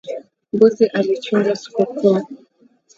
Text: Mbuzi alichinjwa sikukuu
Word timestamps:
Mbuzi 0.53 0.85
alichinjwa 0.85 1.55
sikukuu 1.55 2.25